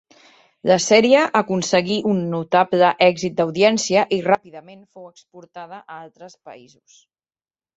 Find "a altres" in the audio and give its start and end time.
5.83-6.39